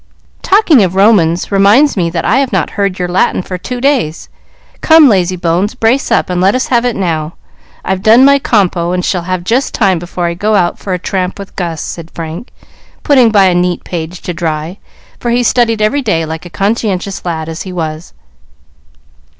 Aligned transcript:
"Talking 0.41 0.83
of 0.83 0.95
Romans 0.95 1.51
reminds 1.51 1.95
me 1.95 2.09
that 2.09 2.25
I 2.25 2.39
have 2.39 2.51
not 2.51 2.71
heard 2.71 2.97
your 2.97 3.07
Latin 3.07 3.43
for 3.43 3.59
two 3.59 3.79
days. 3.79 4.29
Come, 4.81 5.07
lazybones, 5.07 5.75
brace 5.79 6.09
up, 6.11 6.27
and 6.27 6.41
let 6.41 6.55
us 6.55 6.69
have 6.69 6.85
it 6.85 6.95
now. 6.95 7.33
I've 7.85 8.01
done 8.01 8.25
my 8.25 8.39
compo, 8.39 8.93
and 8.93 9.05
shall 9.05 9.21
have 9.21 9.43
just 9.43 9.75
time 9.75 9.99
before 9.99 10.25
I 10.25 10.33
go 10.33 10.55
out 10.55 10.79
for 10.79 10.93
a 10.93 10.97
tramp 10.97 11.37
with 11.37 11.55
Gus," 11.55 11.83
said 11.83 12.09
Frank, 12.15 12.49
putting 13.03 13.29
by 13.29 13.45
a 13.45 13.53
neat 13.53 13.83
page 13.83 14.23
to 14.23 14.33
dry, 14.33 14.79
for 15.19 15.29
he 15.29 15.43
studied 15.43 15.83
every 15.83 16.01
day 16.01 16.25
like 16.25 16.47
a 16.47 16.49
conscientious 16.49 17.23
lad 17.23 17.47
as 17.47 17.61
he 17.61 17.71
was. 17.71 18.13